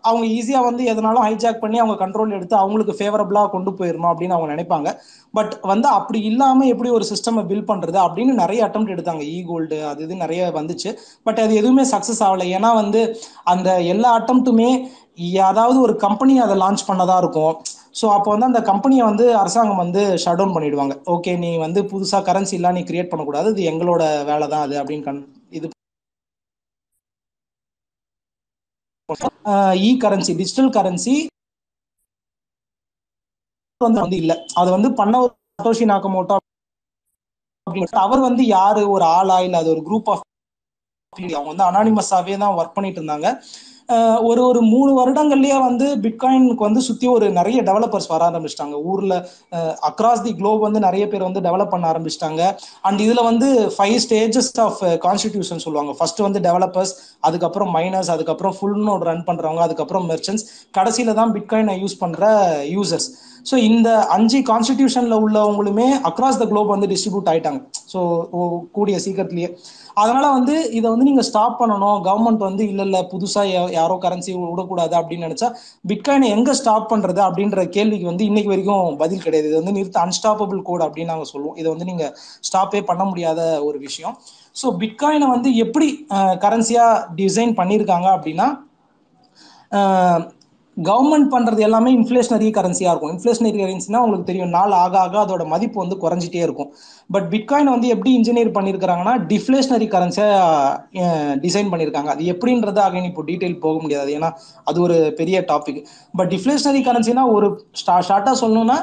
அவங்க 0.04 0.26
ஈஸியா 0.30 0.60
வந்து 0.64 0.84
எதனாலும் 0.86 1.24
ஹைஜாக் 1.24 1.62
பண்ணி 1.62 1.78
அவங்க 1.80 1.96
கண்ட்ரோல் 2.04 2.36
எடுத்து 2.36 2.56
அவங்களுக்கு 2.56 2.94
ஃபேவரபிளா 2.98 3.42
கொண்டு 3.50 3.72
போயிடணும் 3.72 4.10
அப்படின்னு 4.12 4.36
அவங்க 4.36 4.50
நினைப்பாங்க. 4.54 4.90
பட் 5.34 5.54
வந்து 5.64 5.88
அப்படி 5.98 6.20
இல்லாம 6.22 6.66
எப்படி 6.66 6.90
ஒரு 6.90 7.06
சிஸ்டம் 7.10 7.40
பில்ட் 7.50 7.70
பண்றது 7.70 7.98
அப்படின்னு 8.06 8.34
நிறைய 8.34 8.66
அட்டம் 8.68 8.88
எடுத்தாங்க. 8.94 9.24
இ 9.30 9.40
கோல்டு 9.48 9.80
அது 9.86 10.04
இது 10.04 10.16
நிறைய 10.16 10.52
வந்துச்சு. 10.58 10.92
பட் 11.26 11.40
அது 11.40 11.56
எதுவுமே 11.56 11.84
சக்சஸ் 11.94 12.24
ஆகல. 12.28 12.46
ஏன்னா 12.58 12.72
வந்து 12.82 13.02
அந்த 13.46 13.70
எல்லா 13.94 14.12
அட்டம்ட்டுமே 14.20 14.70
ஏதாவது 15.42 15.78
ஒரு 15.82 15.94
கம்பெனி 15.98 16.34
அதை 16.40 16.56
லான்ச் 16.58 16.88
பண்ணதா 16.90 17.18
இருக்கும். 17.18 17.54
ஸோ 17.98 18.06
அப்போ 18.16 18.30
வந்து 18.34 18.50
அந்த 18.50 18.60
கம்பெனியை 18.70 19.04
வந்து 19.08 19.26
அரசாங்கம் 19.40 19.82
வந்து 19.84 20.02
ஷட் 20.24 20.40
டவுன் 20.40 20.56
பண்ணிடுவாங்க. 20.56 20.96
ஓகே 21.14 21.32
நீ 21.44 21.52
வந்து 21.66 21.80
புதுசாக 21.92 22.26
கரன்சி 22.28 22.58
எல்லாம் 22.60 22.78
நீ 22.78 22.84
கிரியேட் 22.90 23.12
பண்ணக்கூடாது. 23.12 23.50
இது 23.56 23.70
எங்களோட 23.72 24.02
வேலை 24.30 24.48
தான் 24.48 24.66
அது 24.68 24.76
அப்படின்னு 24.82 25.08
கண் 25.10 25.22
இது 25.52 25.68
இ 29.84 29.92
கரன்சி 30.02 30.34
டிஜிட்டல் 30.40 30.72
கரன்சி 30.76 31.16
வந்து 33.82 34.00
வந்து 34.02 34.18
இல்ல. 34.22 34.32
அது 34.60 34.70
வந்து 34.76 34.90
பண்ண 35.00 35.14
ஒரு 35.24 35.32
சட்டோஷி 35.52 35.86
நாக்கமோட்டோ 35.92 36.36
அவர் 38.04 38.22
வந்து 38.26 38.44
யாரு? 38.50 38.82
ஒரு 38.94 39.06
ஆளா? 39.16 39.38
இல்ல 39.46 39.62
அது 39.62 39.70
ஒரு 39.74 39.82
குரூப் 39.88 40.10
ஆஃப் 40.14 40.24
அவங்க 41.14 41.50
வந்து 41.50 41.68
அனானிமஸாவே 41.68 42.36
தான் 42.42 42.56
ஒர்க் 42.58 42.76
பண்ணிட்டு 42.76 43.00
இருந்தாங்க. 43.02 43.28
ஒரு 44.30 44.42
ஒரு 44.48 44.62
மூணு 44.72 44.92
வருடங்கள்லயே 44.98 45.58
வந்து 45.66 45.86
பிட்காயினுக்கு 46.06 46.66
வந்து 46.68 46.82
சுத்தி 46.88 47.06
ஒரு 47.16 47.26
நிறைய 47.38 47.60
டெவலப்பர்ஸ் 47.68 48.10
வர 48.14 48.22
ஆரம்பிச்சிட்டாங்க. 48.30 48.76
ஊர்ல 48.92 49.14
அக்ராஸ் 49.90 50.24
தி 50.26 50.32
குளோப் 50.40 50.66
வந்து 50.66 50.80
நிறைய 50.86 51.04
பேர் 51.12 51.26
வந்து 51.28 51.44
டெவலப் 51.46 51.72
பண்ண 51.74 51.86
ஆரம்பிச்சிட்டாங்க. 51.92 52.42
அண்ட் 52.88 53.00
இதுல 53.06 53.24
வந்து 53.30 53.48
ஃபைவ் 53.76 53.98
ஸ்டேஜஸ் 54.06 54.52
ஆஃப் 54.66 54.82
கான்ஸ்டிடியூஷன் 55.06 55.64
சொல்லுவாங்க. 55.66 55.94
ஃபர்ஸ்ட் 56.00 56.22
வந்து 56.26 56.42
டெவலப்பர்ஸ் 56.48 56.94
அதுக்கப்புறம் 57.30 57.72
மைனர்ஸ் 57.78 58.12
அதுக்கப்புறம் 58.16 58.58
ஃபுல் 58.58 58.82
நோட் 58.90 59.08
ரன் 59.10 59.26
பண்றவங்க 59.30 59.64
அதுக்கப்புறம் 59.68 60.08
மெர்ச்சன்ஸ் 60.12 60.46
கடைசியில 60.80 61.16
தான் 61.22 61.34
பிட்காயினை 61.38 61.76
யூஸ் 61.84 61.98
பண்ற 62.04 62.34
யூசர்ஸ் 62.76 63.10
ஸோ 63.52 63.56
இந்த 63.56 64.06
அஞ்சு 64.06 64.40
கான்ஸ்டிடியூஷன்ல 64.40 65.16
உள்ளவங்களுமே 65.16 65.86
அக்ராஸ் 66.04 66.38
த 66.38 66.46
குளோப் 66.46 66.68
வந்து 66.68 66.88
டிஸ்ட்ரிபியூட் 66.88 67.28
ஆயிட்டாங்க. 67.28 67.70
ஸோ 67.94 68.00
கூடிய 68.72 69.00
சீக்கிரத்திலேயே. 69.00 69.58
அதனால 69.94 70.32
வந்து 70.32 70.72
இதை 70.72 70.90
வந்து 70.90 71.04
நீங்க 71.04 71.22
ஸ்டாப் 71.22 71.62
பண்ணணும். 71.62 72.02
கவர்மெண்ட் 72.08 72.38
வந்து 72.38 72.68
இல்ல 72.68 72.82
இல்ல 72.82 73.02
புதுசா 73.02 73.38
யா- 73.38 73.72
யாரோ 73.72 73.98
கரன்சி 74.02 74.50
விடக்கூடாது 74.50 74.98
அப்படின்னு 74.98 75.26
நினைச்சா 75.28 75.56
பிட்காயினை 75.88 76.24
எங்க 76.24 76.54
ஸ்டாப் 76.54 76.94
பண்றது 76.94 77.22
அப்படின்ற 77.22 77.66
கேள்விக்கு 77.66 78.06
வந்து 78.06 78.26
இன்னைக்கு 78.26 78.50
வரைக்கும் 78.50 78.98
பதில் 78.98 79.22
கிடையாது. 79.22 79.52
இது 79.52 79.64
வந்து 79.64 79.80
நிறுத்த 79.80 80.00
அன்ஸ்டாப்பபிள் 80.00 80.62
கோட் 80.62 80.82
அப்படின்னு 80.82 81.06
நாங்க 81.06 81.24
சொல்லுவோம். 81.24 81.56
இதை 81.56 81.70
வந்து 81.70 81.86
நீங்க 81.86 82.18
ஸ்டாப்பே 82.52 82.82
பண்ண 82.82 83.04
முடியாத 83.04 83.64
ஒரு 83.64 83.80
விஷயம். 83.80 84.18
ஸோ 84.64 84.66
பிட்காயினை 84.80 85.28
வந்து 85.28 85.56
எப்படி 85.56 86.06
கரன்சியா 86.10 87.08
டிசைன் 87.16 87.54
பண்ணியிருக்காங்க 87.56 88.08
அப்படின்னா 88.18 88.66
கவர்மெண்ட் 90.78 91.30
பண்றது 91.34 91.62
எல்லாமே 91.68 91.90
இன்ஃப்ளேஷனரி 91.98 92.48
கரன்சியா 92.58 92.90
இருக்கும். 92.92 93.14
இன்ஃப்ளேஷனரி 93.14 93.60
கரன்சினா 93.62 94.00
உங்களுக்கு 94.06 94.28
தெரியும் 94.30 94.54
நாள் 94.58 94.74
ஆக 94.82 94.94
ஆக 95.04 95.16
அதோட 95.24 95.44
மதிப்பு 95.54 95.78
வந்து 95.84 95.96
குறைஞ்சிட்டே 96.04 96.42
இருக்கும். 96.48 96.70
பட் 97.10 97.28
பிட்காயின் 97.34 97.72
வந்து 97.74 97.88
எப்படி 97.96 98.12
இன்ஜினியர் 98.20 98.52
பண்ணியிருக்காங்கன்னா 98.58 99.14
டிஃப்ளேஷனரி 99.32 99.88
கரன்சியா 99.96 100.28
டிசைன் 101.46 101.72
பண்ணியிருக்காங்க 101.74 102.12
அது 102.16 102.30
எப்படின்றது 102.34 102.82
அகைன் 102.88 103.10
இப்போ 103.12 103.24
டீட்டெயில் 103.32 103.58
போக 103.66 103.76
முடியாது. 103.86 104.12
ஏன்னா 104.18 104.30
அது 104.70 104.78
ஒரு 104.86 104.98
பெரிய 105.22 105.40
டாபிக் 105.52 105.82
பட் 106.20 106.32
டிஃப்ளேஷனரி 106.36 106.84
கரன்சினா 106.90 107.26
ஒரு 107.36 107.50
ஷார்ட்டா 107.86 108.34
சொல்லணும்னா 108.44 108.78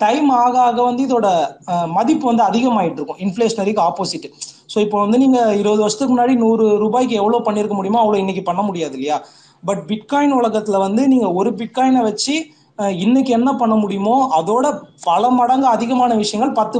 டைம் 0.00 0.28
ஆக 0.44 0.54
ஆக 0.68 0.78
வந்து 0.90 1.02
இதோட 1.08 1.26
மதிப்பு 1.98 2.24
வந்து 2.30 2.44
அதிகமாயிட்டு 2.50 2.98
இருக்கும். 3.00 3.20
இன்ஃப்ளேஷனரிக்கு 3.26 3.82
ஆப்போசிட் 3.88 4.26
ஸோ 4.72 4.78
இப்போ 4.84 4.98
வந்து 5.04 5.18
நீங்க 5.22 5.38
இருபது 5.60 5.80
வருஷத்துக்கு 5.82 6.12
முன்னாடி 6.14 6.34
நூறு 6.42 6.64
ரூபாய்க்கு 6.82 7.14
எவ்வளவு 7.20 7.46
பண்ணிருக்க 7.48 7.74
முடியுமோ 7.78 8.00
அவ்வளவு 8.02 8.22
இன்னைக்கு 8.22 8.42
பண்ண 8.48 8.62
முடியாது 8.68 8.94
இல்லையா? 8.98 9.16
பட் 9.68 9.82
பிட்காயின் 9.90 10.38
உலகத்துல 10.40 10.78
வந்து 10.86 11.02
நீங்க 11.12 11.28
ஒரு 11.40 11.52
பிட்காயினை 11.60 12.02
வச்சு 12.10 12.34
இன்னைக்கு 13.04 13.30
என்ன 13.36 13.50
பண்ண 13.60 13.74
முடியுமோ 13.80 14.14
அதோட 14.36 14.66
பல 15.08 15.28
மடங்கு 15.38 15.66
அதிகமான 15.72 16.12
விஷயங்கள் 16.20 16.54
பத்து 16.58 16.78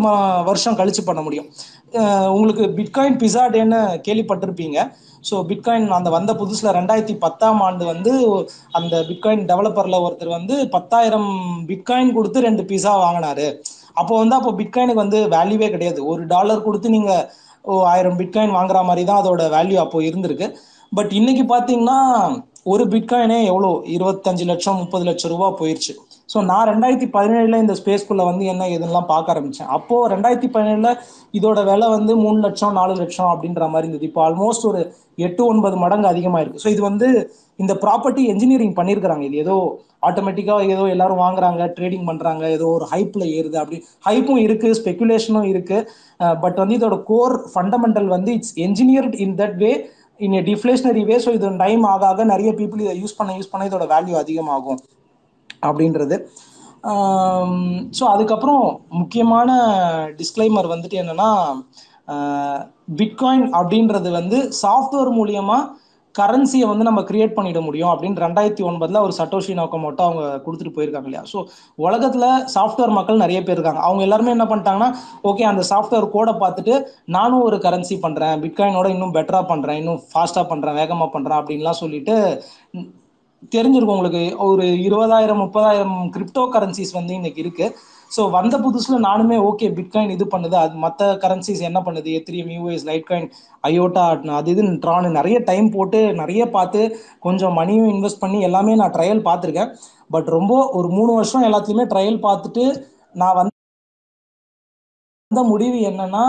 வருஷம் 0.48 0.78
கழிச்சு 0.78 1.02
பண்ண 1.08 1.20
முடியும். 1.26 1.48
உங்களுக்கு 2.36 2.64
பிட்காயின் 2.78 3.18
பிஸா 3.22 3.42
டேன்னு 3.54 3.80
கேள்விப்பட்டிருப்பீங்க. 4.06 4.78
ஸோ 5.28 5.34
பிட்காயின் 5.50 5.86
அந்த 5.98 6.10
வந்த 6.16 6.32
புதுசில் 6.40 6.74
ரெண்டாயிரத்தி 6.78 7.16
பத்தாம் 7.24 7.60
ஆண்டு 7.66 7.84
வந்து 7.92 8.12
அந்த 8.78 8.94
பிட்காயின் 9.10 9.44
டெவலப்பரில் 9.50 10.02
ஒருத்தர் 10.06 10.36
வந்து 10.38 10.56
பத்தாயிரம் 10.76 11.30
பிட்காயின் 11.70 12.14
கொடுத்து 12.16 12.46
ரெண்டு 12.48 12.64
பிஸா 12.70 12.94
வாங்கினாரு. 13.04 13.46
அப்போ 14.00 14.14
வந்து 14.22 14.36
அப்போ 14.38 14.52
பிட்காயினுக்கு 14.60 15.04
வந்து 15.04 15.20
வேல்யூவே 15.36 15.68
கிடையாது. 15.74 16.00
ஒரு 16.12 16.24
டாலர் 16.34 16.66
கொடுத்து 16.66 16.96
நீங்கள் 16.96 17.24
ஓ, 17.64 17.72
ஆயிரம் 17.92 18.18
பிட்காயின் 18.20 18.56
வாங்குற 18.58 18.78
மாதிரி 18.88 19.02
தான் 19.10 19.20
அதோட 19.22 19.42
வேல்யூ 19.56 19.76
அப்போ 19.82 19.98
இருந்திருக்கு. 20.08 20.48
பட் 20.92 21.12
இன்னைக்கு 21.18 21.44
பார்த்தீங்கன்னா 21.52 21.98
ஒரு 22.66 22.85
பிட்காயினே 22.90 23.37
எவ்வளோ? 23.50 23.71
இருபத்தஞ்சு 23.95 24.45
லட்சம் 24.50 24.81
முப்பது 24.81 25.04
லட்சம் 25.09 25.31
ரூபா 25.33 25.47
போயிருச்சு. 25.61 25.92
ஸோ 26.33 26.40
நான் 26.50 26.69
ரெண்டாயிரத்தி 26.71 27.09
பதினேழுல 27.14 27.59
இந்த 27.62 27.75
ஸ்பேஸ்குள்ள 27.78 28.23
வந்து 28.28 28.45
என்ன 28.52 28.69
இதெல்லாம் 28.75 29.09
பார்க்க 29.12 29.33
ஆரம்பிச்சேன். 29.33 29.71
அப்போ 29.76 29.97
ரெண்டாயிரத்தி 30.12 30.49
பதினேழுல 30.57 30.90
இதோட 31.38 31.61
விலை 31.69 31.87
வந்து 31.95 32.12
மூணு 32.25 32.38
லட்சம் 32.47 32.76
நாலு 32.78 32.95
லட்சம் 33.00 33.31
அப்படின்ற 33.33 33.66
மாதிரி 33.73 33.87
இருந்தது. 33.87 34.09
இப்போ 34.11 34.21
ஆல்மோஸ்ட் 34.26 34.66
ஒரு 34.71 34.81
எட்டு 35.26 35.42
ஒன்பது 35.52 35.76
மடங்கு 35.85 36.09
அதிகமாக 36.12 36.42
இருக்கு 36.45 36.62
ஸோ 36.64 36.71
இது 36.75 36.83
வந்து 36.90 37.09
இந்த 37.62 37.73
ப்ராப்பர்ட்டி 37.85 38.23
என்ஜினியரிங் 38.33 38.76
பண்ணியிருக்கிறாங்க 38.78 39.25
இது 39.28 39.38
ஏதோ 39.45 39.57
ஆட்டோமேட்டிக்காக 40.09 40.62
ஏதோ 40.75 40.85
எல்லாரும் 40.92 41.23
வாங்குறாங்க 41.25 41.64
ட்ரேடிங் 41.75 42.07
பண்றாங்க 42.11 42.45
ஏதோ 42.57 42.69
ஒரு 42.76 42.87
ஹைப்ல 42.92 43.25
ஏறுது 43.38 43.59
அப்படி. 43.62 43.78
ஹைப்பும் 44.07 44.40
இருக்கு 44.47 44.69
ஸ்பெகுலேஷனும் 44.81 45.49
இருக்கு. 45.52 45.78
பட் 46.45 46.61
வந்து 46.62 46.76
இதோட 46.78 46.97
கோர் 47.11 47.35
ஃபண்டமெண்டல் 47.52 48.09
வந்து 48.16 48.31
it's 48.38 48.54
engineered 48.66 49.16
in 49.26 49.37
that 49.42 49.59
way 49.64 49.73
in 50.22 50.36
a 50.38 50.40
deflationary 50.48 51.02
way 51.10 51.16
so 51.24 51.30
இது 51.36 51.50
டைம் 51.64 51.84
ஆக 51.92 52.02
ஆக 52.10 52.24
நிறைய 52.32 52.50
பீப்புள் 52.58 52.84
இதை 52.84 52.94
யூஸ் 53.02 53.18
பண்ண 53.18 53.36
யூஸ் 53.38 53.52
பண்ண 53.52 53.68
இதோட 53.70 53.86
வேல்யூ 53.94 54.16
அதிகமாகும் 54.22 54.80
அப்படின்றது. 55.62 56.16
ஸோ 57.98 58.04
அதுக்கப்புறம் 58.14 58.64
முக்கியமான 59.00 59.50
டிஸ்க்ளைமர் 60.20 60.72
வந்துட்டு 60.74 60.96
என்னன்னா 61.02 61.30
பிட்காயின் 63.00 63.46
அப்படின்றது 63.58 64.08
வந்து 64.10 64.38
சாஃப்ட்வேர் 64.62 65.10
மூலியமாக 65.18 65.68
கரன்சியை 66.19 66.66
வந்து 66.71 66.85
நம்ம 66.88 67.00
கிரியேட் 67.09 67.35
பண்ணிட 67.37 67.61
முடியும் 67.66 67.90
அப்படின்னு 67.92 68.23
ரெண்டாயிரத்தி 68.25 68.62
ஒன்பதுல 68.71 69.00
ஒரு 69.07 69.14
சட்டோஷி 69.19 69.52
நோக்கமோட்டோ 69.61 70.02
அவங்க 70.09 70.25
கொடுத்துட்டு 70.47 70.75
போயிருக்காங்க 70.76 71.09
இல்லையா? 71.11 71.25
ஸோ 71.33 71.38
உலகத்துல 71.85 72.25
சாஃப்ட்வேர் 72.54 72.97
மக்கள் 72.99 73.23
நிறைய 73.25 73.40
பேர் 73.42 73.57
இருக்காங்க. 73.57 73.83
அவங்க 73.88 74.02
எல்லாருமே 74.07 74.35
என்ன 74.37 74.47
பண்ணிட்டாங்கன்னா 74.50 74.90
ஓகே 75.31 75.47
அந்த 75.50 75.62
சாஃப்ட்வேர் 75.71 76.07
கோடை 76.16 76.35
பார்த்துட்டு 76.42 76.75
நானும் 77.16 77.45
ஒரு 77.49 77.59
கரன்சி 77.66 77.99
பண்றேன். 78.07 78.35
பிட்காயினோட 78.42 78.88
இன்னும் 78.95 79.14
பெட்டரா 79.14 79.42
பண்றேன். 79.52 79.78
இன்னும் 79.83 80.02
ஃபாஸ்டா 80.12 80.45
பண்றேன். 80.52 80.78
வேகமா 80.81 81.09
பண்றேன். 81.16 81.38
அப்படின்லாம் 81.40 81.81
சொல்லிட்டு 81.83 82.16
தெரிஞ்சிருக்கும் 83.54 83.97
உங்களுக்கு. 83.99 84.25
ஒரு 84.49 84.64
இருபதாயிரம் 84.88 85.42
முப்பதாயிரம் 85.45 85.97
கிரிப்டோ 86.16 86.45
கரன்சிஸ் 86.57 86.92
வந்து 86.99 87.12
இன்னைக்கு 87.21 87.42
இருக்கு. 87.45 87.66
ஸோ 88.14 88.23
வந்த 88.37 88.54
புதுசில் 88.64 89.04
நானுமே 89.07 89.37
ஓகே 89.49 89.66
பிட்காயின் 89.78 90.14
இது 90.16 90.25
பண்ணுது. 90.35 90.57
அது 90.64 90.75
மற்ற 90.85 91.11
கரன்சிஸ் 91.23 91.62
என்ன 91.69 91.78
பண்ணுது? 91.87 92.09
Ethereum 92.19 92.52
US 92.57 92.87
light 92.90 93.09
coin 93.11 93.28
IOTA 93.69 94.04
அது 94.40 94.50
இது 94.54 94.64
ட்ரானு 94.85 95.11
நிறைய 95.19 95.38
டைம் 95.50 95.69
போட்டு 95.76 96.00
நிறைய 96.23 96.42
பார்த்து 96.57 96.83
கொஞ்சம் 97.26 97.57
மணியும் 97.61 97.90
இன்வெஸ்ட் 97.95 98.23
பண்ணி 98.25 98.40
எல்லாமே 98.49 98.75
நான் 98.83 98.95
ட்ரையல் 98.97 99.26
பார்த்துருக்கேன். 99.28 99.73
பட் 100.14 100.28
ரொம்ப 100.37 100.54
ஒரு 100.78 100.90
மூணு 100.97 101.12
வருஷம் 101.19 101.47
எல்லாத்தையுமே 101.49 101.87
ட்ரையல் 101.92 102.25
பார்த்துட்டு 102.28 102.64
நான் 103.23 103.37
வந்து 103.40 103.54
வந்த 105.31 105.42
முடிவு 105.50 105.78
என்னன்னா 105.90 106.25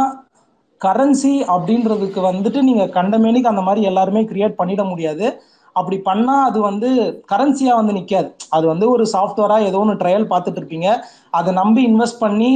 கரன்சி 0.81 1.31
அப்படின்றதுக்கு 1.53 2.19
வந்துட்டு 2.29 2.59
நீங்கள் 2.69 2.93
கண்டமேனிக்கு 2.95 3.51
அந்த 3.51 3.63
மாதிரி 3.67 3.81
எல்லாருமே 3.89 4.21
கிரியேட் 4.31 4.59
பண்ணிட 4.59 4.83
முடியாது. 4.89 5.25
அப்படி 5.79 5.97
பண்ணா 6.07 6.35
அது 6.49 6.59
வந்து 6.69 6.89
கரன்சியா 7.31 7.73
வந்து 7.79 7.95
நிக்காது. 7.97 8.29
அது 8.55 8.65
வந்து 8.71 8.85
ஒரு 8.93 9.03
சாஃப்ட்வேரா 9.13 9.57
ஏதோ 9.69 9.81
ஒன்று 9.83 10.01
ட்ரையல் 10.01 10.31
பார்த்துட்டு 10.31 10.61
இருப்பீங்க. 10.61 10.89
அதை 11.39 11.51
நம்பி 11.61 11.83
இன்வெஸ்ட் 11.91 12.23
பண்ணி 12.25 12.51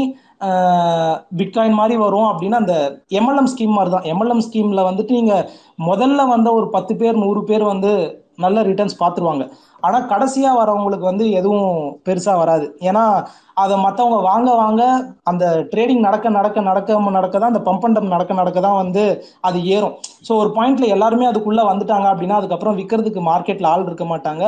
பிட்காயின் 1.40 1.78
மாதிரி 1.80 1.96
வரும் 2.04 2.28
அப்படின்னு 2.32 2.58
அந்த 2.62 2.74
எம்எல்எம் 3.20 3.50
ஸ்கீம் 3.54 3.78
மாதிரி 3.78 3.92
தான். 3.96 4.08
எம்எல்எம் 4.14 4.44
ஸ்கீம்ல 4.48 4.82
வந்துட்டு 4.90 5.14
நீங்க 5.20 5.36
முதல்ல 5.90 6.28
வந்த 6.34 6.50
ஒரு 6.58 6.68
பத்து 6.76 6.96
பேர் 7.02 7.22
நூறு 7.24 7.42
பேர் 7.50 7.66
வந்து 7.74 7.92
நல்ல 8.46 8.64
ரிட்டர்ன்ஸ் 8.70 9.02
பார்த்துருவாங்க. 9.02 9.46
ஆனால் 9.86 10.08
கடைசியாக 10.12 10.60
வரவங்களுக்கு 10.60 11.06
வந்து 11.10 11.26
எதுவும் 11.40 11.72
பெருசாக 12.08 12.42
வராது. 12.42 12.66
ஏன்னா 12.90 13.04
அதை 13.64 13.76
மற்றவங்க 13.86 14.20
வாங்க 14.30 14.50
வாங்க 14.62 14.82
அந்த 15.32 15.46
ட்ரேடிங் 15.72 16.02
நடக்க 16.08 16.30
நடக்க 16.38 16.62
நடக்க 16.70 17.00
நடக்க 17.18 17.36
தான் 17.38 17.52
அந்த 17.54 17.62
பம்ப் 17.68 17.86
அண்ட் 17.88 18.14
நடக்க 18.16 18.34
நடக்க 18.42 18.60
தான் 18.68 18.80
வந்து 18.84 19.04
அது 19.50 19.60
ஏறும். 19.76 19.96
ஸோ 20.28 20.32
ஒரு 20.42 20.52
பாயிண்ட்ல 20.58 20.88
எல்லாருமே 20.96 21.30
அதுக்குள்ளே 21.32 21.66
வந்துட்டாங்க 21.72 22.08
அப்படின்னா 22.14 22.40
அதுக்கப்புறம் 22.42 22.78
விற்கிறதுக்கு 22.82 23.24
மார்க்கெட்டில் 23.32 23.72
ஆள் 23.74 23.88
இருக்க 23.90 24.08
மாட்டாங்க. 24.14 24.46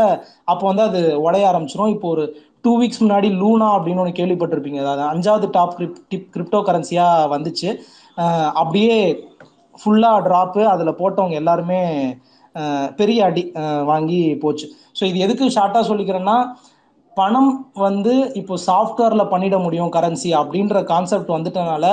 அப்போ 0.53 0.65
வந்து 0.71 0.85
அது 0.89 1.01
உடைய 1.27 1.45
ஆரம்பிச்சிடும் 1.51 1.93
இப்போ 1.95 2.09
ஒரு 2.15 2.25
டூ 2.65 2.71
வீக்ஸ் 2.79 3.03
முன்னாடி 3.03 3.27
லூனா 3.41 3.67
அப்படின்னு 3.75 4.01
ஒன்று 4.03 4.19
கேள்விப்பட்டிருப்பீங்க. 4.19 4.79
அதாவது 4.83 5.03
அஞ்சாவது 5.13 5.47
டாப் 5.57 5.77
கிரிப்டோ 6.35 6.59
கரன்சியாக 6.69 7.29
வந்துச்சு. 7.35 7.69
அப்படியே 8.61 8.95
ஃபுல்லா 9.79 10.11
ட்ராப்பு 10.27 10.63
அதில் 10.73 10.99
போட்டவங்க 11.01 11.37
எல்லாருமே 11.41 11.81
பெரிய 12.99 13.19
அடி 13.29 13.43
வாங்கி 13.91 14.21
போச்சு. 14.43 14.65
ஸோ 14.97 15.03
இது 15.09 15.17
எதுக்கு 15.25 15.55
ஷார்ட்டாக 15.57 15.83
சொல்லிக்கிறேன்னா 15.89 16.37
பணம் 17.17 17.51
வந்து 17.83 18.11
இப்போ 18.39 18.55
சாஃப்ட்வேர்ல 18.65 19.23
பண்ணிட 19.31 19.55
முடியும் 19.63 19.91
கரன்சி 19.95 20.29
அப்படின்ற 20.39 20.81
கான்செப்ட் 20.91 21.31
வந்துட்டனால 21.35 21.85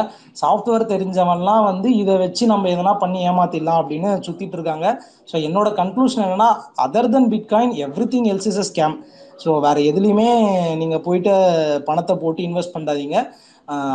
சாஃப்ட்வேர் 0.42 0.84
தெரிஞ்சவன்லாம் 0.92 1.64
வந்து 1.68 1.88
இதை 2.02 2.14
வச்சு 2.24 2.44
நம்ம 2.52 2.68
எதனா 2.74 2.92
பண்ணி 3.02 3.20
ஏமாத்திடலாம் 3.30 3.80
அப்படின்னு 3.82 4.10
சுத்திட்டு 4.26 4.56
இருக்காங்க. 4.58 4.86
ஸோ 5.30 5.36
என்னோட 5.48 5.68
கன்க்ளூஷன் 5.80 6.24
என்னன்னா 6.26 6.50
other 6.84 7.12
than 7.14 7.30
bitcoin 7.34 7.74
everything 8.14 8.28
else 8.32 8.48
is 8.52 8.60
a 8.64 8.66
scam 8.70 8.96
so 9.42 9.50
வேற 9.66 9.76
எதுலையுமே 9.90 10.28
நீங்க 10.80 10.96
போயிட்டு 11.06 11.32
பணத்தை 11.88 12.14
போட்டு 12.22 12.40
இன்வெஸ்ட் 12.48 12.74
பண்ணாதீங்க. 12.76 13.16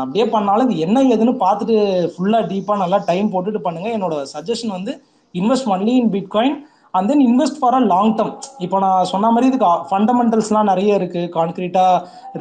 அப்படியே 0.01 0.25
பண்ணாலும் 0.35 0.69
இது 0.71 0.85
என்ன 0.85 1.03
ஏதுன்னு 1.13 1.33
பார்த்துட்டு 1.45 1.77
ஃபுல்லாக 2.13 2.49
டீப்பாக 2.51 2.81
நல்லா 2.83 2.97
டைம் 3.09 3.31
போட்டுட்டு 3.33 3.61
பண்ணுங்க. 3.67 3.89
என்னோட 3.97 4.15
சஜஷன் 4.33 4.75
வந்து 4.77 4.93
invest 5.39 5.69
only 5.75 5.93
in 6.01 6.11
bitcoin 6.15 6.57
and 6.97 7.09
then 7.11 7.23
invest 7.27 7.59
for 7.59 7.77
a 7.79 7.81
long 7.91 8.13
term 8.17 8.33
இப்போ 8.65 8.77
நான் 8.85 9.09
சொன்ன 9.11 9.29
மாதிரி 9.33 9.49
இதுக்கு 9.51 9.69
ஃபண்டமெண்டல்ஸ்லாம் 9.89 10.69
நிறைய 10.71 10.97
இருக்கு. 10.99 11.21
கான்கிரீட்டா 11.37 11.85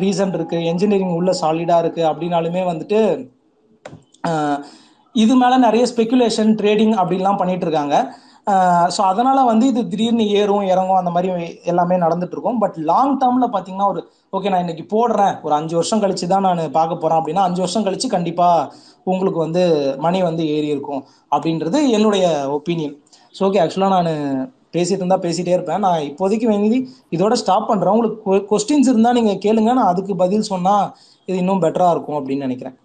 ரீசன் 0.03 0.35
இருக்கு. 0.39 0.59
என்ஜினியரிங் 0.71 1.15
உள்ள 1.19 1.33
சாலிடா 1.43 1.77
இருக்கு. 1.85 2.03
அப்படின்னாலுமே 2.11 2.65
வந்துட்டு 2.71 3.01
இது 5.15 5.35
மேல 5.43 5.55
நிறைய 5.67 5.85
ஸ்பெகுலேஷன் 5.93 6.51
ட்ரேடிங் 6.59 6.97
அப்படின்லாம் 7.03 7.39
பண்ணிட்டு 7.39 7.67
இருக்காங்க. 7.67 7.95
ஸோ 8.95 9.01
அதனால 9.11 9.39
வந்து 9.51 9.65
இது 9.73 9.81
திடீர்னு 9.93 10.25
ஏறும் 10.41 10.69
இறங்கும் 10.73 11.01
அந்த 11.01 11.11
மாதிரி 11.15 11.47
எல்லாமே 11.73 11.97
நடந்துட்டு 12.05 12.35
இருக்கும். 12.37 12.61
பட் 12.63 12.77
லாங் 12.91 13.17
டேர்ம்ல 13.23 13.47
பாத்தீங்கன்னா 13.55 13.89
ஒரு 13.93 14.01
ஓகே 14.37 14.51
நான் 14.53 14.65
இன்னைக்கு 14.65 14.85
போடுறேன். 14.95 15.35
ஒரு 15.47 15.55
அஞ்சு 15.59 15.75
வருஷம் 15.79 16.03
கழிச்சு 16.05 16.27
தான் 16.33 16.47
நான் 16.47 16.63
பார்க்க 16.79 17.03
போறேன் 17.03 17.19
அப்படின்னா 17.21 17.45
அஞ்சு 17.49 17.63
வருஷம் 17.65 17.87
கழிச்சு 17.87 18.09
கண்டிப்பா 18.17 18.49
உங்களுக்கு 19.11 19.41
வந்து 19.47 19.63
மணி 20.07 20.19
வந்து 20.29 20.43
ஏறி 20.57 20.69
இருக்கும் 20.75 21.03
அப்படின்றது 21.35 21.79
என்னுடைய 21.97 22.25
ஒப்பீனியன் 22.57 22.97
ஸோ 23.35 23.43
ஓகே 23.49 23.61
ஆக்சுவலாக 23.65 23.97
நான் 23.97 24.13
பேசிட்டு 24.75 25.03
இருந்தா 25.03 25.19
பேசிட்டே 25.25 25.55
இருப்பேன். 25.57 25.83
நான் 25.85 26.05
இப்போதைக்கு 26.09 26.47
வேண்டி 26.51 26.79
இதோட 27.17 27.35
ஸ்டாப் 27.41 27.71
பண்றேன். 27.71 27.95
உங்களுக்கு 27.95 28.47
கொஸ்டின்ஸ் 28.51 28.91
இருந்தா 28.93 29.13
நீங்க 29.19 29.33
கேளுங்க. 29.45 29.71
நான் 29.79 29.91
அதுக்கு 29.93 30.15
பதில் 30.25 30.51
சொன்னா 30.53 30.75
இது 31.29 31.37
இன்னும் 31.43 31.63
பெட்டரா 31.65 31.89
இருக்கும் 31.95 32.19
அப்படின்னு 32.19 32.47
நினைக்கிறேன். 32.47 32.77